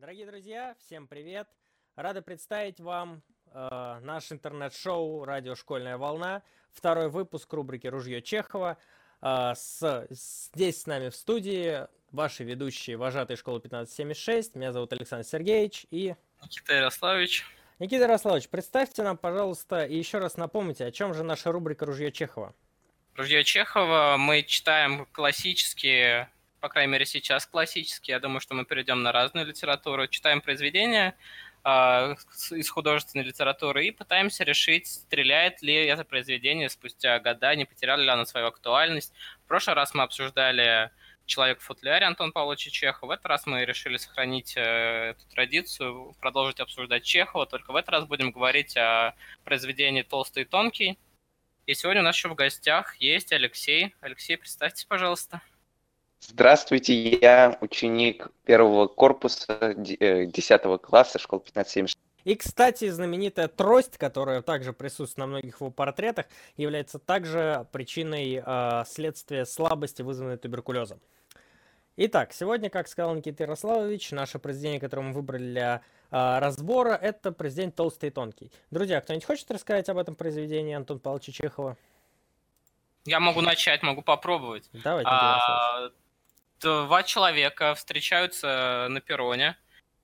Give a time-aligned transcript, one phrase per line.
[0.00, 1.46] Дорогие друзья, всем привет!
[1.94, 6.42] Рады представить вам э, наш интернет-шоу «Радио Школьная волна»,
[6.72, 8.78] второй выпуск рубрики «Ружье Чехова».
[9.20, 14.54] Э, с, здесь с нами в студии ваши ведущие вожатые школы 1576.
[14.54, 16.14] Меня зовут Александр Сергеевич и...
[16.42, 17.44] Никита Ярославович.
[17.78, 22.10] Никита Ярославович, представьте нам, пожалуйста, и еще раз напомните, о чем же наша рубрика «Ружье
[22.10, 22.54] Чехова».
[23.16, 26.30] Ружье Чехова мы читаем классические
[26.60, 28.12] по крайней мере, сейчас классический.
[28.12, 30.06] Я думаю, что мы перейдем на разную литературу.
[30.06, 31.16] Читаем произведения
[31.64, 32.14] э,
[32.50, 38.08] из художественной литературы и пытаемся решить, стреляет ли это произведение спустя года, не потеряли ли
[38.08, 39.12] оно свою актуальность.
[39.44, 40.90] В прошлый раз мы обсуждали
[41.26, 43.08] «Человек в футляре» Антон Павловича Чехова.
[43.08, 47.90] В этот раз мы решили сохранить э, эту традицию, продолжить обсуждать Чехова, только в этот
[47.90, 50.98] раз будем говорить о произведении «Толстый и тонкий».
[51.66, 53.94] И сегодня у нас еще в гостях есть Алексей.
[54.00, 55.40] Алексей, представьте, пожалуйста.
[56.20, 61.96] Здравствуйте, я ученик первого корпуса 10 э, класса школы 1576.
[62.24, 66.26] И, кстати, знаменитая трость, которая также присутствует на многих его портретах,
[66.56, 71.00] является также причиной э, следствия слабости, вызванной туберкулезом.
[71.96, 77.32] Итак, сегодня, как сказал Никита Ярославович, наше произведение, которое мы выбрали для э, разбора, это
[77.32, 78.52] произведение «Толстый и тонкий».
[78.70, 81.76] Друзья, кто-нибудь хочет рассказать об этом произведении Антон Павловича Чехова?
[83.06, 84.68] Я могу начать, могу попробовать.
[84.72, 85.90] Давайте, а,
[86.60, 89.56] два человека встречаются на перроне.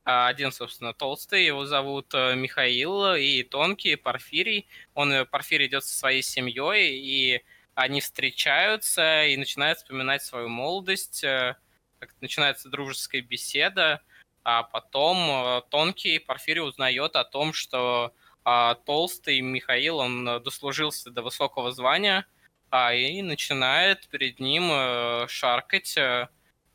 [0.09, 4.69] А, один, собственно, толстый, его зовут э, Михаил, и тонкий Порфирий.
[4.95, 7.43] Он, э, Порфирий идет со своей семьей, и
[7.75, 11.25] они встречаются и начинают вспоминать свою молодость.
[11.25, 11.57] Э,
[12.21, 14.01] начинается дружеская беседа,
[14.45, 21.73] а потом тонкий Порфирий узнает о том, что а, толстый Михаил, он дослужился до высокого
[21.73, 22.27] звания,
[22.71, 24.71] а, и начинает перед ним
[25.27, 25.99] шаркать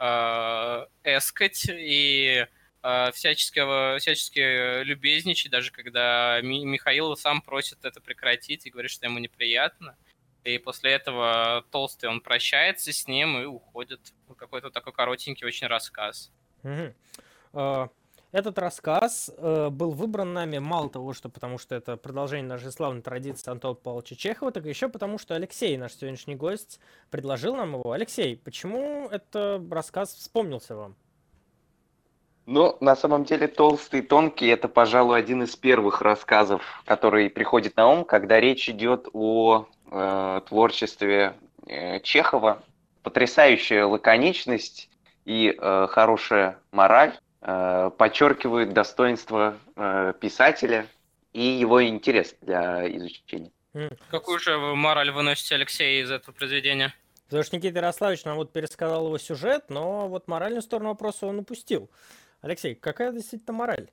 [0.02, 2.48] э, эскать и
[2.84, 9.06] э, всячески, всячески любезничать, даже когда Ми- Михаил сам просит это прекратить и говорит, что
[9.06, 9.96] ему неприятно.
[10.44, 14.02] И после этого Толстый, он прощается с ним и уходит.
[14.38, 16.32] Какой-то такой коротенький очень рассказ.
[16.64, 17.92] Угу.
[18.32, 23.02] Этот рассказ э, был выбран нами мало того, что потому что это продолжение нашей славной
[23.02, 27.92] традиции Антона Павловича Чехова, так еще потому, что Алексей, наш сегодняшний гость, предложил нам его.
[27.92, 30.96] Алексей, почему этот рассказ вспомнился вам?
[32.46, 37.76] Ну, на самом деле, «Толстый и тонкий»— это, пожалуй, один из первых рассказов, который приходит
[37.76, 41.36] на ум, когда речь идет о э, творчестве
[41.68, 42.64] э, Чехова.
[43.04, 44.90] Потрясающая лаконичность
[45.26, 50.88] и э, хорошая мораль подчеркивают достоинство э, писателя
[51.34, 53.52] и его интерес для изучения.
[54.10, 56.94] Какую же мораль выносите, Алексей, из этого произведения?
[57.26, 61.40] Потому что Никита Ярославович нам вот пересказал его сюжет, но вот моральную сторону вопроса он
[61.40, 61.90] упустил.
[62.42, 63.90] Алексей, какая действительно мораль?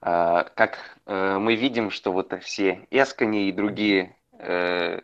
[0.00, 4.98] А, как э, мы видим, что вот все эскани и другие, э,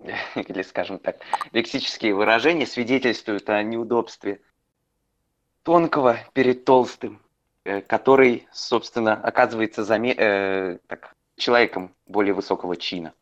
[0.34, 1.18] или скажем так,
[1.52, 4.40] лексические выражения свидетельствуют о неудобстве
[5.66, 7.20] тонкого перед толстым,
[7.64, 10.14] э, который, собственно, оказывается заме...
[10.16, 13.12] э, так, человеком более высокого чина.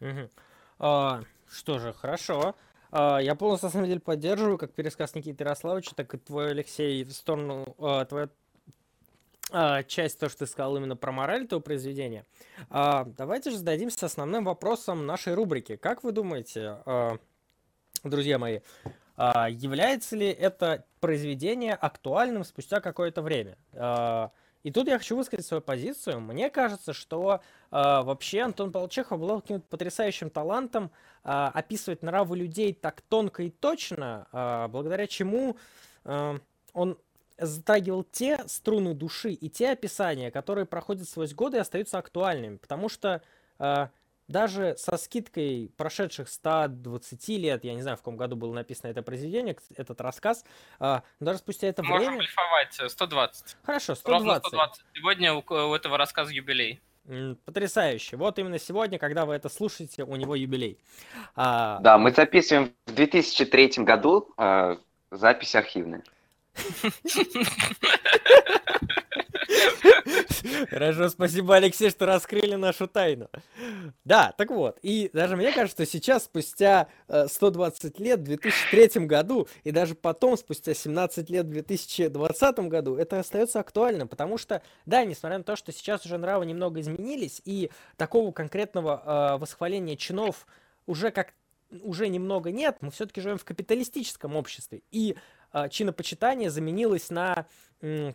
[0.00, 0.30] Угу.
[0.78, 2.54] А, что же, хорошо.
[2.90, 7.04] А, я полностью, на самом деле, поддерживаю как пересказ Никиты Ярославовича, так и твой, Алексей,
[7.04, 8.30] в сторону, а, твоя
[9.52, 12.24] а, часть, то, что ты сказал именно про мораль этого произведения.
[12.70, 15.76] А, давайте же зададимся основным вопросом нашей рубрики.
[15.76, 17.18] Как вы думаете, а,
[18.04, 18.60] друзья мои,
[19.18, 23.56] а, является ли это произведение актуальным спустя какое-то время?
[23.72, 24.30] А,
[24.62, 26.20] и тут я хочу высказать свою позицию.
[26.20, 30.90] Мне кажется, что э, вообще Антон Полчехов был каким-то потрясающим талантом
[31.24, 35.56] э, описывать нравы людей так тонко и точно, э, благодаря чему
[36.04, 36.38] э,
[36.72, 36.98] он
[37.38, 42.56] затрагивал те струны души и те описания, которые проходят сквозь годы и остаются актуальными.
[42.56, 43.22] Потому что
[44.28, 49.02] даже со скидкой прошедших 120 лет, я не знаю, в каком году было написано это
[49.02, 50.44] произведение, этот рассказ,
[50.78, 52.12] а, даже спустя это Можем время...
[52.12, 53.56] Можем блефовать, 120.
[53.62, 54.06] Хорошо, 120.
[54.06, 54.84] Ровно 120.
[54.94, 56.80] Сегодня у, у этого рассказа юбилей.
[57.46, 58.16] Потрясающе.
[58.16, 60.78] Вот именно сегодня, когда вы это слушаете, у него юбилей.
[61.34, 61.78] А...
[61.80, 64.76] Да, мы записываем в 2003 году, э,
[65.10, 66.04] запись архивная.
[70.70, 73.28] Хорошо, спасибо, Алексей, что раскрыли нашу тайну.
[74.04, 79.06] Да, так вот, и даже мне кажется, что сейчас, спустя 120 э, лет, в 2003
[79.06, 84.62] году, и даже потом, спустя 17 лет, в 2020 году, это остается актуальным, потому что,
[84.86, 89.96] да, несмотря на то, что сейчас уже нравы немного изменились, и такого конкретного э, восхваления
[89.96, 90.46] чинов
[90.86, 91.34] уже как
[91.82, 95.16] уже немного нет, мы все-таки живем в капиталистическом обществе, и
[95.52, 97.46] э, чинопочитание заменилось на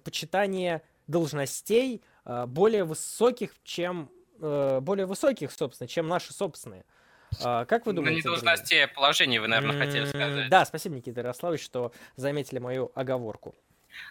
[0.03, 4.09] почитание должностей э, более высоких, чем
[4.39, 6.85] э, более высоких, собственно, чем наши собственные.
[7.41, 8.15] А, как вы думаете?
[8.15, 10.49] На недолжности положения вы, наверное, хотели сказать.
[10.49, 13.55] Да, спасибо, Никита Ярославович, что заметили мою оговорку.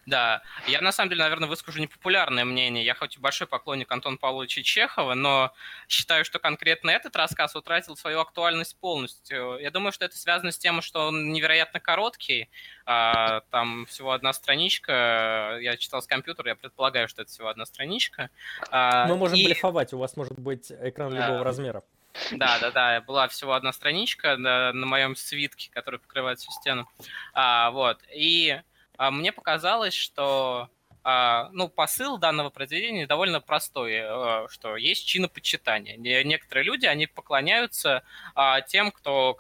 [0.06, 2.84] Да, я на самом деле, наверное, выскажу непопулярное мнение.
[2.84, 5.52] Я хоть и большой поклонник Антона Павловича Чехова, но
[5.88, 9.58] считаю, что конкретно этот рассказ утратил свою актуальность полностью.
[9.60, 12.48] Я думаю, что это связано с тем, что он невероятно короткий.
[12.84, 15.58] А, там всего одна страничка.
[15.60, 18.30] Я читал с компьютера, я предполагаю, что это всего одна страничка.
[18.70, 19.44] А, Мы можем и...
[19.44, 21.44] блефовать, у вас может быть экран любого да.
[21.44, 21.82] размера.
[22.30, 26.88] Да, да, да, была всего одна страничка на, на моем свитке, который покрывает всю стену.
[27.32, 27.98] А, вот.
[28.14, 28.60] И
[29.10, 30.70] мне показалось, что
[31.04, 35.96] а, ну, посыл данного произведения довольно простой, э, что есть чинопочитание.
[35.96, 38.04] Некоторые люди, они поклоняются
[38.34, 39.38] а, тем, кто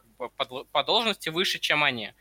[0.72, 2.12] по должности выше, чем они.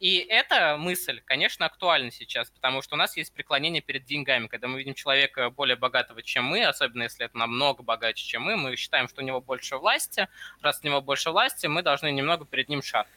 [0.00, 4.48] И эта мысль, конечно, актуальна сейчас, потому что у нас есть преклонение перед деньгами.
[4.48, 8.56] Когда мы видим человека более богатого, чем мы, особенно если это намного богаче, чем мы,
[8.56, 10.28] мы считаем, что у него больше власти.
[10.60, 13.08] Раз у него больше власти, мы должны немного перед ним шагать.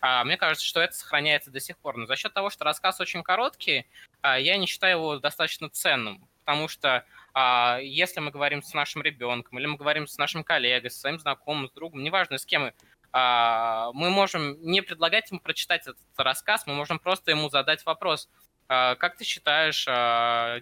[0.00, 1.96] А, мне кажется, что это сохраняется до сих пор.
[1.96, 3.86] Но за счет того, что рассказ очень короткий,
[4.20, 6.28] а, я не считаю его достаточно ценным.
[6.44, 7.04] Потому что
[7.34, 11.18] а, если мы говорим с нашим ребенком, или мы говорим с нашим коллегой, с своим
[11.18, 12.72] знакомым, с другом, неважно с кем,
[13.10, 18.28] мы можем не предлагать ему прочитать этот рассказ, мы можем просто ему задать вопрос,
[18.68, 19.84] как ты считаешь,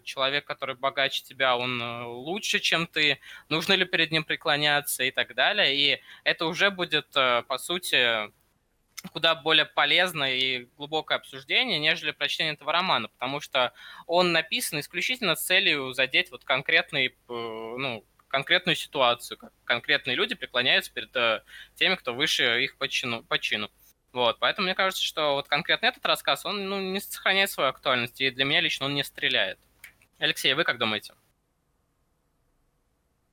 [0.04, 3.18] человек, который богаче тебя, он э, лучше, чем ты?
[3.48, 5.74] Нужно ли перед ним преклоняться и так далее?
[5.76, 8.30] И это уже будет, э, по сути,
[9.12, 13.72] куда более полезное и глубокое обсуждение, нежели прочтение этого романа, потому что
[14.06, 20.34] он написан исключительно с целью задеть вот конкретный, э, ну, конкретную ситуацию, как конкретные люди
[20.34, 21.43] преклоняются перед э,
[21.75, 23.22] теми, кто выше их по чину.
[23.22, 23.70] По чину.
[24.12, 28.20] Вот, поэтому мне кажется, что вот конкретно этот рассказ, он ну, не сохраняет свою актуальность,
[28.20, 29.58] и для меня лично он не стреляет.
[30.19, 31.12] Алексей, вы как думаете?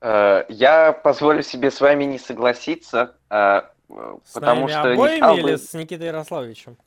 [0.01, 3.15] Э, я позволю себе с вами не согласиться.
[3.89, 5.57] С потому что обоими или бы...
[5.57, 6.77] с Никитой Ярославовичем?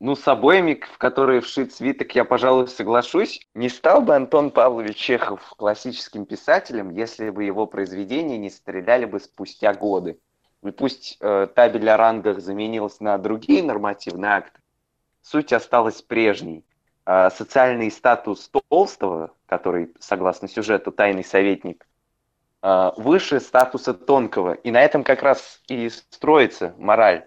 [0.00, 3.46] Ну, с обоими, в которые вшит свиток, я, пожалуй, соглашусь.
[3.54, 9.20] Не стал бы Антон Павлович Чехов классическим писателем, если бы его произведения не стреляли бы
[9.20, 10.18] спустя годы.
[10.64, 14.60] И пусть э, табель о рангах заменился на другие нормативные акты,
[15.20, 16.64] суть осталась прежней.
[17.04, 21.86] Э, социальный статус Толстого, который, согласно сюжету, тайный советник,
[22.96, 24.54] выше статуса тонкого.
[24.54, 27.26] И на этом как раз и строится мораль.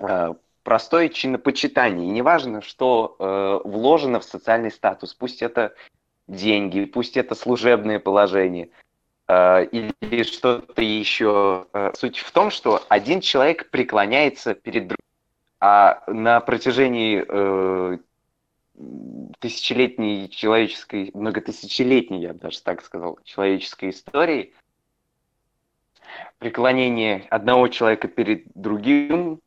[0.00, 0.34] Э,
[0.64, 2.08] простое чинопочитание.
[2.08, 5.14] И неважно, что э, вложено в социальный статус.
[5.14, 5.74] Пусть это
[6.26, 8.70] деньги, пусть это служебное положение
[9.26, 11.66] или что-то еще.
[11.94, 14.98] Суть в том, что один человек преклоняется перед другим.
[15.60, 17.24] А на протяжении
[19.38, 24.52] тысячелетней человеческой, многотысячелетней, я бы даже так сказал, человеческой истории,
[26.44, 29.40] преклонение одного человека перед другим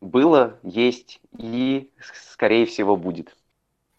[0.00, 3.36] было, есть и, скорее всего, будет.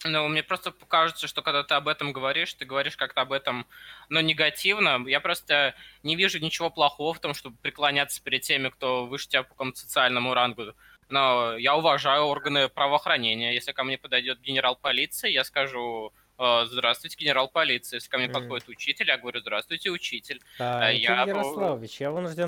[0.03, 3.65] Ну, мне просто кажется, что когда ты об этом говоришь, ты говоришь как-то об этом,
[4.09, 5.01] но негативно.
[5.07, 5.73] Я просто
[6.03, 9.79] не вижу ничего плохого в том, чтобы преклоняться перед теми, кто выше тебя по какому-то
[9.79, 10.73] социальному рангу.
[11.07, 13.53] Но я уважаю органы правоохранения.
[13.53, 16.30] Если ко мне подойдет генерал полиции, я скажу, «Э,
[16.65, 17.97] здравствуйте, генерал полиции.
[17.97, 20.41] Если ко мне подходит учитель, я говорю, здравствуйте, учитель.
[20.59, 22.47] А, я, Ярославович, я вынужден...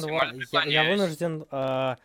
[0.51, 1.45] Я, я вынужден...
[1.51, 1.95] Э,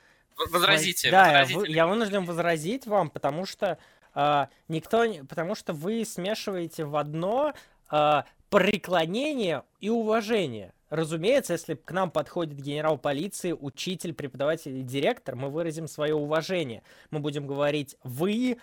[0.51, 1.73] возразите, да, возразите.
[1.73, 3.79] Я, я вынужден возразить вам, потому что
[4.15, 5.05] э, никто...
[5.29, 7.55] Потому что вы смешиваете в одно
[7.91, 10.73] э, преклонение и уважение.
[10.91, 16.83] Разумеется, если к нам подходит генерал полиции, учитель, преподаватель или директор, мы выразим свое уважение.
[17.11, 18.57] Мы будем говорить «вы» э,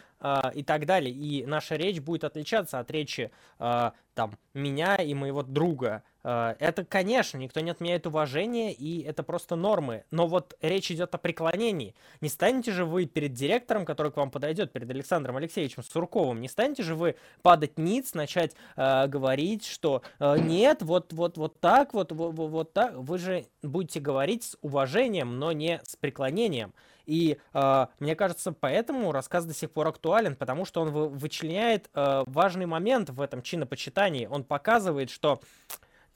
[0.54, 1.14] и так далее.
[1.14, 6.02] И наша речь будет отличаться от речи э, там, меня и моего друга.
[6.24, 10.06] Э, это, конечно, никто не отменяет уважение, и это просто нормы.
[10.10, 11.94] Но вот речь идет о преклонении.
[12.22, 16.48] Не станете же вы перед директором, который к вам подойдет, перед Александром Алексеевичем Сурковым, не
[16.48, 21.94] станете же вы падать ниц, начать э, говорить, что э, нет, вот, вот, вот так,
[21.94, 22.96] вот, вот, вот так.
[22.96, 26.74] Вы же будете говорить с уважением, но не с преклонением.
[27.06, 32.24] И э, мне кажется, поэтому рассказ до сих пор актуален, потому что он вычленяет э,
[32.28, 34.28] важный момент в этом чинопочитании.
[34.28, 35.42] Он показывает, что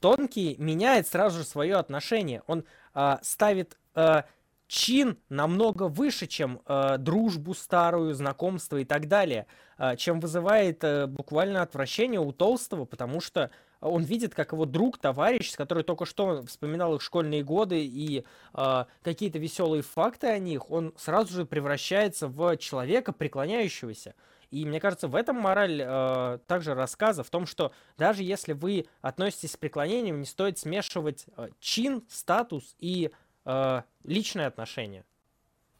[0.00, 2.42] тонкий меняет сразу же свое отношение.
[2.46, 4.22] Он э, ставит э,
[4.70, 9.46] чин намного выше, чем э, дружбу старую, знакомство и так далее,
[9.78, 14.98] э, чем вызывает э, буквально отвращение у Толстого, потому что он видит, как его друг,
[14.98, 20.70] товарищ, который только что вспоминал их школьные годы и э, какие-то веселые факты о них,
[20.70, 24.14] он сразу же превращается в человека, преклоняющегося.
[24.50, 28.86] И мне кажется, в этом мораль э, также рассказа, в том, что даже если вы
[29.00, 33.10] относитесь с преклонением, не стоит смешивать э, чин, статус и
[33.44, 35.04] э, личные отношения.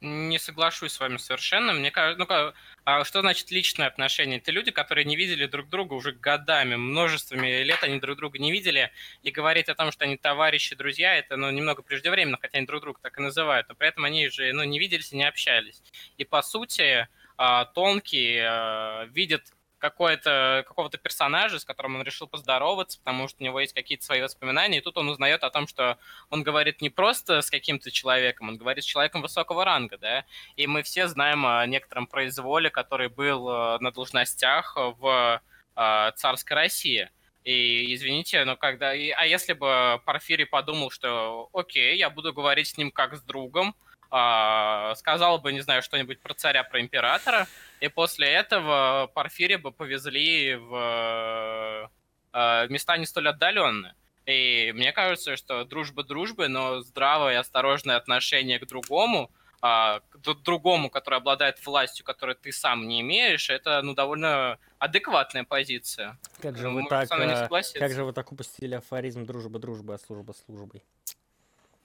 [0.00, 1.74] Не соглашусь с вами совершенно.
[1.74, 2.54] Мне кажется, ну
[2.84, 4.38] а что значит личные отношения?
[4.38, 8.50] Это люди, которые не видели друг друга уже годами, множествами лет они друг друга не
[8.50, 8.90] видели,
[9.22, 12.80] и говорить о том, что они товарищи, друзья, это ну, немного преждевременно, хотя они друг
[12.80, 15.82] друга так и называют, но при этом они же ну, не виделись и не общались.
[16.16, 23.26] И по сути, а, Тонкий а, какой-то, какого-то персонажа, с которым он решил поздороваться, потому
[23.26, 26.42] что у него есть какие-то свои воспоминания, и тут он узнает о том, что он
[26.42, 30.24] говорит не просто с каким-то человеком, он говорит с человеком высокого ранга, да,
[30.56, 35.40] и мы все знаем о некотором произволе, который был э, на должностях в
[35.76, 37.10] э, царской России.
[37.42, 38.90] И извините, но когда...
[38.90, 43.74] А если бы Порфирий подумал, что окей, я буду говорить с ним как с другом,
[44.10, 47.46] а, сказал бы, не знаю, что-нибудь про царя, про императора,
[47.80, 51.90] и после этого Порфирия бы повезли в
[52.32, 53.94] э, места не столь отдаленные.
[54.26, 59.30] И мне кажется, что дружба дружбы, но здравое и осторожное отношение к другому,
[59.62, 65.44] а, к другому, который обладает властью, которую ты сам не имеешь, это ну, довольно адекватная
[65.44, 66.18] позиция.
[66.40, 67.48] Как же, вы так, э,
[67.78, 70.82] как же вы так упустили афоризм дружба дружба, а служба службой?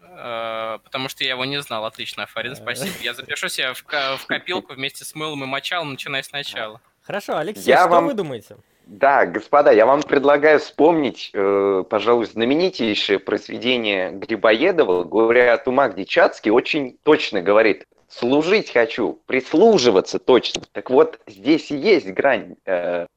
[0.09, 1.85] Э, потому что я его не знал.
[1.85, 2.91] Отлично, Афарин, спасибо.
[3.01, 6.81] Я запишу себя в, в копилку вместе с мылом и мочалом, начиная сначала.
[7.01, 8.07] Хорошо, Алексей, я что вам...
[8.07, 8.57] вы думаете?
[8.87, 16.05] Да, господа, я вам предлагаю вспомнить, э, пожалуй, знаменитейшее произведение Грибоедова «Горе от ума», где
[16.05, 20.61] Чацкий очень точно говорит «служить хочу, прислуживаться точно».
[20.71, 23.07] Так вот, здесь и есть грань э,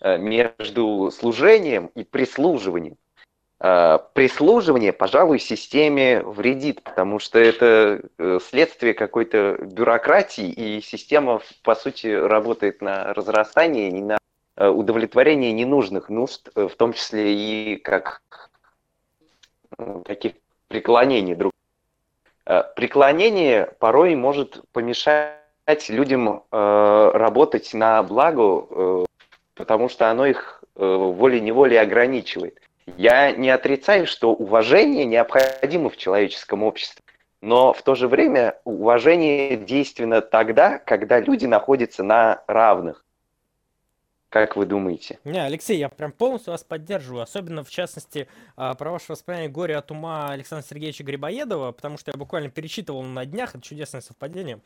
[0.00, 2.96] э между служением и прислуживанием.
[3.58, 11.74] Э, прислуживание, пожалуй, системе вредит, потому что это э, следствие какой-то бюрократии, и система, по
[11.74, 14.18] сути, работает на разрастание, не на
[14.56, 18.20] э, удовлетворение ненужных нужд, в том числе и как
[20.04, 20.34] таких
[20.68, 21.52] преклонений друг.
[22.76, 29.04] Преклонение порой может помешать людям работать на благо,
[29.54, 32.60] потому что оно их волей-неволей ограничивает.
[32.86, 37.02] Я не отрицаю, что уважение необходимо в человеческом обществе,
[37.40, 43.04] но в то же время уважение действенно тогда, когда люди находятся на равных.
[44.28, 45.18] Как вы думаете?
[45.24, 49.76] Не, Алексей, я прям полностью вас поддерживаю, особенно в частности а, про ваше воспоминание «Горе
[49.76, 54.60] от ума» Александра Сергеевича Грибоедова, потому что я буквально перечитывал на днях, это чудесное совпадение.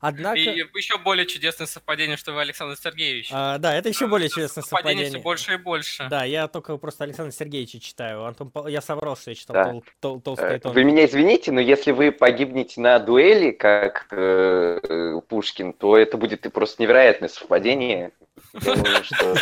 [0.00, 0.38] Однако...
[0.38, 3.28] И еще более чудесное совпадение, что вы Александр Сергеевич.
[3.32, 5.10] А, да, это еще более чудесное совпадение.
[5.10, 6.08] все больше и больше.
[6.08, 8.24] Да, я только просто Александра Сергеевича читаю.
[8.24, 9.64] Антон, я соврал, что я читал да.
[9.64, 10.72] тол, тол, толстый тон.
[10.72, 16.50] Вы меня извините, но если вы погибнете на дуэли, как э, Пушкин, то это будет
[16.52, 18.12] просто невероятное совпадение.
[18.52, 19.40] Александр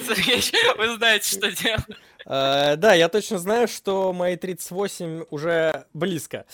[0.06, 1.84] Сергеевич, вы знаете, что делать.
[2.26, 6.44] Uh, да, я точно знаю, что мои 38 уже близко.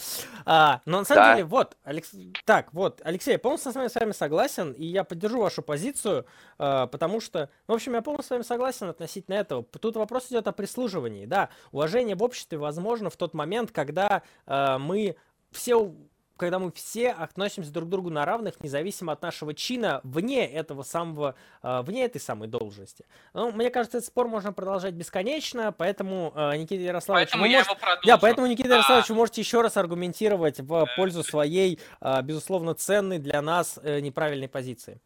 [0.44, 2.10] Uh, но на самом деле, вот, Алекс...
[2.44, 6.26] так, вот, Алексей, я полностью с вами, согласен, и я поддержу вашу позицию,
[6.58, 9.64] uh, потому что, в общем, я полностью с вами согласен относительно этого.
[9.64, 11.48] Тут вопрос идет о прислуживании, да.
[11.70, 15.16] Уважение в обществе возможно в тот момент, когда мы
[15.52, 15.94] все
[16.36, 20.82] когда мы все относимся друг к другу на равных, независимо от нашего чина, вне этого
[20.82, 23.04] самого, э, вне этой самой должности.
[23.34, 27.30] Ну, мне кажется, этот спор можно продолжать бесконечно, поэтому э, Никита Ярославович...
[27.30, 27.70] Поэтому я может...
[27.70, 32.74] его Да, поэтому, Никита Ярославович, вы можете еще раз аргументировать в пользу своей, э, безусловно,
[32.74, 35.00] ценной для нас неправильной позиции.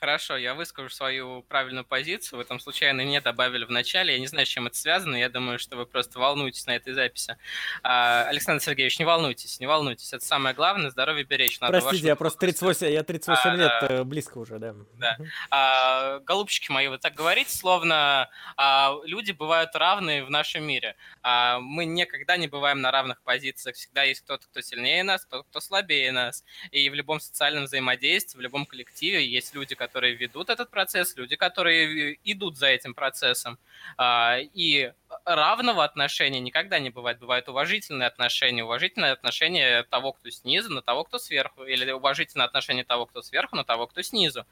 [0.00, 2.38] Хорошо, я выскажу свою правильную позицию.
[2.38, 4.14] Вы там случайно не добавили в начале.
[4.14, 5.16] Я не знаю, с чем это связано.
[5.16, 7.36] Я думаю, что вы просто волнуетесь на этой записи.
[7.82, 10.12] А, Александр Сергеевич, не волнуйтесь, не волнуйтесь.
[10.12, 10.90] Это самое главное.
[10.90, 11.80] Здоровье беречь надо.
[11.80, 13.86] Простите, я просто 38, я 38 а, лет да.
[13.88, 14.74] Э, близко уже, да.
[14.94, 15.18] Да.
[15.50, 20.96] А, голубчики мои, вы так говорите, словно а, люди бывают равные в нашем мире.
[21.22, 23.76] А, мы никогда не бываем на равных позициях.
[23.76, 26.44] Всегда есть кто-то, кто сильнее нас, кто-то, кто слабее нас.
[26.70, 31.36] И в любом социальном взаимодействии, в любом коллективе есть люди, которые ведут этот процесс, люди,
[31.36, 33.58] которые идут за этим процессом.
[33.96, 34.92] А, и
[35.24, 37.18] равного отношения никогда не бывает.
[37.18, 42.84] Бывают уважительные отношения, уважительное отношение того, кто снизу, на того, кто сверху, или уважительное отношение
[42.84, 44.46] того, кто сверху, на того, кто снизу.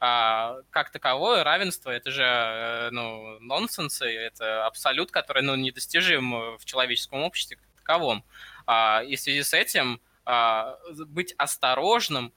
[0.00, 6.64] А, как таковое равенство это же э, ну, нонсенс, это абсолют, который ну, недостижим в
[6.64, 8.24] человеческом обществе как таковом.
[8.66, 12.34] А, и в связи с этим а, быть осторожным,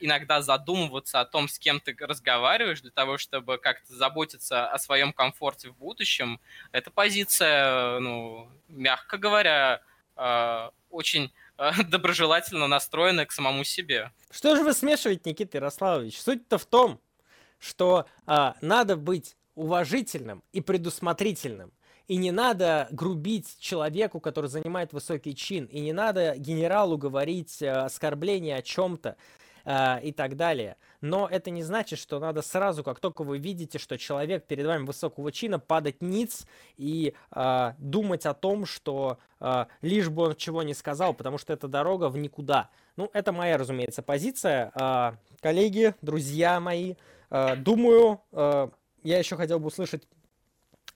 [0.00, 5.12] иногда задумываться о том, с кем ты разговариваешь, для того, чтобы как-то заботиться о своем
[5.12, 6.40] комфорте в будущем,
[6.72, 9.82] эта позиция, ну, мягко говоря,
[10.16, 11.32] а, очень
[11.88, 14.12] доброжелательно настроены к самому себе.
[14.30, 16.20] Что же вы смешиваете, Никита Ярославович?
[16.20, 17.00] Суть-то в том,
[17.58, 21.72] что а, надо быть уважительным и предусмотрительным.
[22.08, 25.66] И не надо грубить человеку, который занимает высокий чин.
[25.66, 29.16] И не надо генералу говорить э, оскорбление о чем-то
[29.70, 30.76] э, и так далее.
[31.00, 34.84] Но это не значит, что надо сразу, как только вы видите, что человек перед вами
[34.84, 36.46] высокого чина, падать ниц
[36.76, 41.52] и э, думать о том, что э, лишь бы он чего не сказал, потому что
[41.52, 42.68] это дорога в никуда.
[42.96, 44.72] Ну, это моя, разумеется, позиция.
[44.74, 46.94] Э, коллеги, друзья мои,
[47.30, 48.68] э, думаю, э,
[49.02, 50.02] я еще хотел бы услышать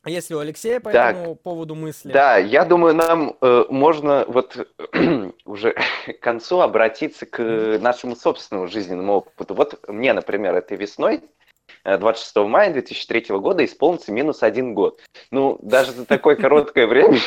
[0.05, 2.13] а если у Алексея по так, этому поводу мысли?
[2.13, 4.55] Да, я думаю, нам э, можно вот
[5.45, 5.75] уже
[6.07, 9.55] к концу обратиться к нашему собственному жизненному опыту.
[9.55, 11.23] Вот мне, например, этой весной,
[11.85, 15.01] 26 э, мая 2003 года, исполнится минус один год.
[15.31, 17.19] Ну, даже за такое короткое время...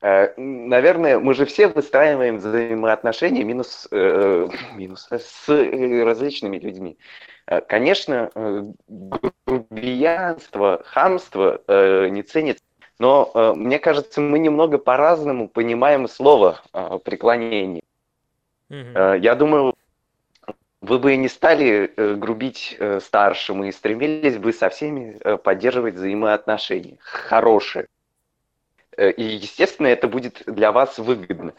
[0.00, 6.98] Э, наверное, мы же все выстраиваем взаимоотношения минус, э, минус с различными людьми.
[7.46, 8.62] Э, конечно, э,
[9.46, 12.64] грубиянство, хамство э, не ценится,
[12.98, 16.60] но мне кажется, мы немного по-разному понимаем слово
[17.04, 17.82] преклонение.
[18.70, 19.18] Mm-hmm.
[19.20, 19.74] Я думаю,
[20.80, 27.86] вы бы не стали грубить старшим и стремились бы со всеми поддерживать взаимоотношения хорошие.
[28.96, 31.52] И, естественно, это будет для вас выгодно.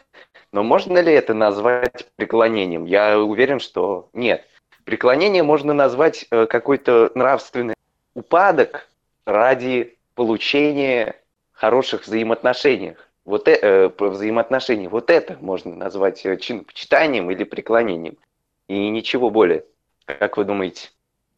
[0.52, 2.86] Но можно ли это назвать преклонением?
[2.86, 4.46] Я уверен, что нет.
[4.84, 7.74] Преклонение можно назвать э, какой-то нравственный
[8.14, 8.88] упадок
[9.26, 11.16] ради получения
[11.56, 12.96] хороших взаимоотношений.
[13.24, 14.88] Вот э, э взаимоотношений.
[14.88, 18.18] Вот это можно назвать э, чинопочитанием или преклонением.
[18.68, 19.64] И ничего более.
[20.04, 20.90] Как вы думаете?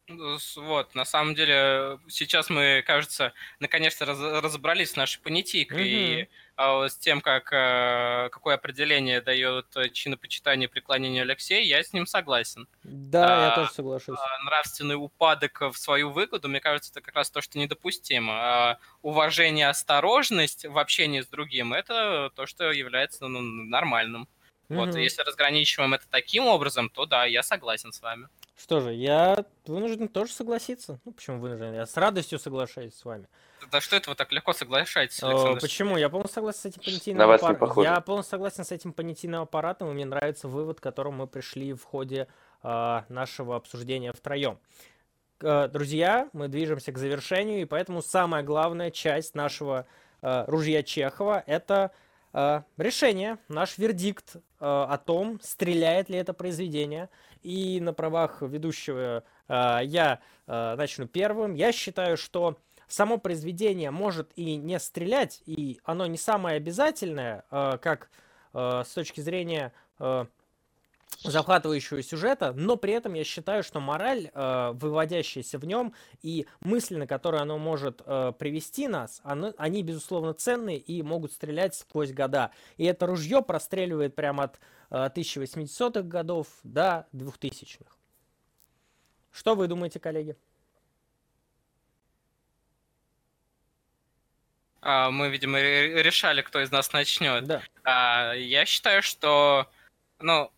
[0.09, 6.21] Вот, на самом деле, сейчас мы, кажется, наконец-то раз, разобрались с нашей понятийкой mm-hmm.
[6.21, 11.93] и а, с тем, как, а, какое определение дает чинопочитание и преклонение Алексея, я с
[11.93, 12.67] ним согласен.
[12.83, 14.17] Да, а, я тоже соглашусь.
[14.19, 18.33] А, нравственный упадок в свою выгоду, мне кажется, это как раз то, что недопустимо.
[18.33, 24.27] А уважение, осторожность в общении с другим, это то, что является ну, нормальным.
[24.69, 24.75] Mm-hmm.
[24.75, 28.27] Вот, если разграничиваем это таким образом, то да, я согласен с вами.
[28.59, 30.99] Что же, я вынужден тоже согласиться.
[31.05, 31.73] Ну, почему вынужден?
[31.73, 33.25] Я с радостью соглашаюсь с вами.
[33.71, 35.61] Да что это вы так легко соглашаетесь, Александр?
[35.61, 35.95] почему?
[35.95, 37.83] Я полностью согласен с этим понятийным аппаратом.
[37.83, 41.71] Я полностью согласен с этим понятийным аппаратом, и мне нравится вывод, к которому мы пришли
[41.71, 42.27] в ходе
[42.61, 44.59] э, нашего обсуждения втроем.
[45.41, 49.87] Э, друзья, мы движемся к завершению, и поэтому самая главная часть нашего
[50.21, 51.91] э, ружья Чехова– это
[52.33, 57.09] решение, наш вердикт э, о том, стреляет ли это произведение–
[57.43, 61.53] и на правах ведущего э, я э, начну первым.
[61.53, 67.77] Я считаю, что само произведение может и не стрелять, и оно не самое обязательное, э,
[67.81, 68.09] как
[68.53, 70.25] э, с точки зрения э,
[71.23, 76.95] захватывающего сюжета, но при этом я считаю, что мораль, э, выводящаяся в нем, и мысли,
[76.95, 82.11] на которые оно может э, привести нас, оно, они, безусловно, ценные и могут стрелять сквозь
[82.11, 82.51] года.
[82.77, 84.59] И это ружье простреливает прямо от
[84.91, 87.91] э, 1800-х годов до 2000-х.
[89.31, 90.35] Что вы думаете, коллеги?
[94.81, 97.45] А, мы, видимо, решали, кто из нас начнет.
[97.45, 97.61] Да.
[97.83, 99.69] А, я считаю, что
[100.19, 100.51] ну,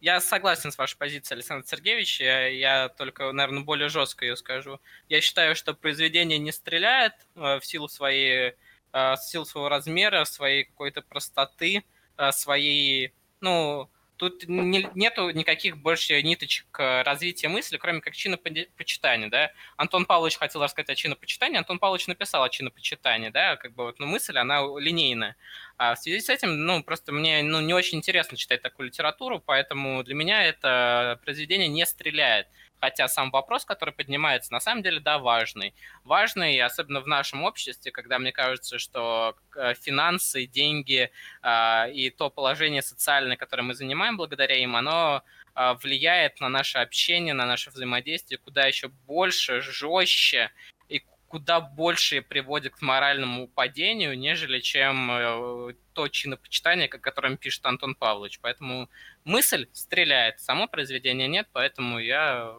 [0.00, 2.20] я согласен с вашей позицией, Александр Сергеевич.
[2.20, 4.80] Я, я только, наверное, более жестко ее скажу.
[5.08, 8.54] Я считаю, что произведение не стреляет э, в силу своей,
[8.92, 11.84] э, в силу своего размера, своей какой-то простоты,
[12.16, 19.52] э, своей, ну, тут не, нету никаких больше ниточек развития мысли, кроме как чинопочитания, да.
[19.76, 23.98] Антон Павлович хотел рассказать о чинопочитании, Антон Павлович написал о чинопочитании, да, как бы вот,
[23.98, 25.36] ну, мысль, она линейная.
[25.78, 29.40] А в связи с этим, ну, просто мне ну, не очень интересно читать такую литературу,
[29.44, 32.48] поэтому для меня это произведение не стреляет.
[32.80, 35.74] Хотя сам вопрос, который поднимается, на самом деле, да, важный.
[36.04, 41.10] Важный, особенно в нашем обществе, когда мне кажется, что э, финансы, деньги
[41.42, 45.22] э, и то положение социальное, которое мы занимаем благодаря им, оно
[45.54, 50.50] э, влияет на наше общение, на наше взаимодействие куда еще больше, жестче
[50.88, 57.66] и куда больше приводит к моральному падению, нежели чем э, то чинопочитание, о котором пишет
[57.66, 58.38] Антон Павлович.
[58.40, 58.88] Поэтому
[59.28, 62.54] мысль стреляет, само произведение нет, поэтому я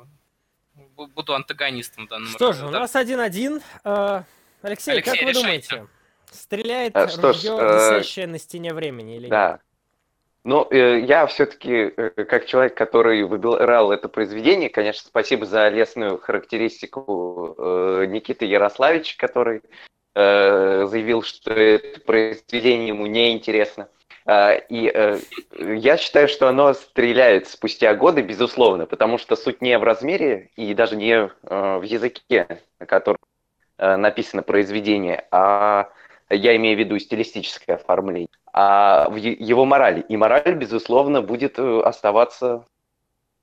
[0.95, 3.61] буду антагонистом в данном Что же, у нас один-один.
[3.83, 4.23] Э,
[4.61, 5.69] Алексей, Алексей, как вы решайте.
[5.69, 5.87] думаете?
[6.31, 9.51] Стреляет а, что ружье, ж, э, висящее на стене времени или да.
[9.51, 9.61] нет?
[10.45, 17.55] Ну, э, я все-таки, как человек, который выбирал это произведение, конечно, спасибо за лестную характеристику
[18.07, 19.61] Никиты Ярославича, который
[20.15, 23.89] э, заявил, что это произведение ему неинтересно.
[24.25, 25.19] А, и э,
[25.59, 30.73] я считаю, что оно стреляет спустя годы, безусловно, потому что суть не в размере и
[30.73, 33.19] даже не э, в языке, на котором
[33.77, 35.89] э, написано произведение, а
[36.29, 40.01] я имею в виду стилистическое оформление, а в его морали.
[40.01, 42.65] И мораль, безусловно, будет оставаться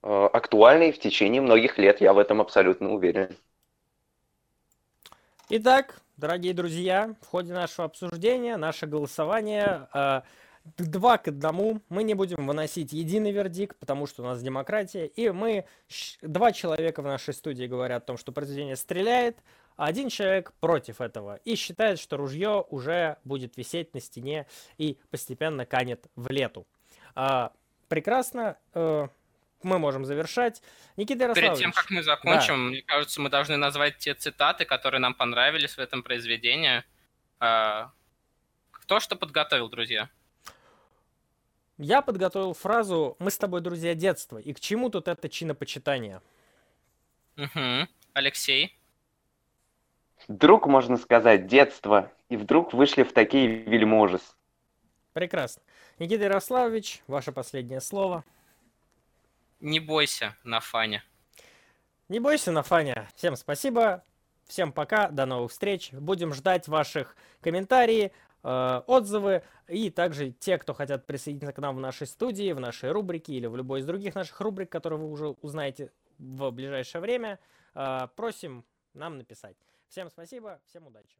[0.02, 3.36] актуальной в течение многих лет, я в этом абсолютно уверен.
[5.48, 9.88] Итак, дорогие друзья, в ходе нашего обсуждения, наше голосование
[10.76, 11.80] два к одному.
[11.88, 15.06] Мы не будем выносить единый вердикт, потому что у нас демократия.
[15.06, 15.66] И мы,
[16.22, 19.38] два человека в нашей студии говорят о том, что произведение стреляет,
[19.76, 24.46] а один человек против этого и считает, что ружье уже будет висеть на стене
[24.78, 26.66] и постепенно канет в лету.
[27.14, 27.52] А,
[27.88, 28.56] прекрасно.
[28.74, 29.08] Э,
[29.62, 30.62] мы можем завершать.
[30.96, 31.58] Никита Ярославович.
[31.58, 32.70] Перед тем, как мы закончим, да.
[32.70, 36.84] мне кажется, мы должны назвать те цитаты, которые нам понравились в этом произведении.
[37.40, 37.90] А,
[38.70, 40.08] кто что подготовил, друзья?
[41.78, 44.38] Я подготовил фразу «Мы с тобой друзья детства».
[44.38, 46.22] И к чему тут это чинопочитание?
[47.36, 47.88] Угу.
[48.14, 48.78] Алексей?
[50.28, 52.10] Друг, можно сказать, детство.
[52.30, 54.36] И вдруг вышли в такие вельможес.
[55.12, 55.62] Прекрасно.
[55.98, 58.24] Никита Ярославович, ваше последнее слово.
[59.60, 61.04] Не бойся, Нафаня.
[62.08, 63.08] Не бойся, Нафаня.
[63.16, 64.02] Всем спасибо.
[64.46, 65.08] Всем пока.
[65.08, 65.92] До новых встреч.
[65.92, 68.12] Будем ждать ваших комментариев.
[68.48, 72.92] Э, отзывы, и также те, кто хотят присоединиться к нам в нашей студии, в нашей
[72.92, 77.40] рубрике или в любой из других наших рубрик, которые вы уже узнаете в ближайшее время,
[77.74, 79.56] э, просим нам написать.
[79.88, 81.18] Всем спасибо, всем удачи.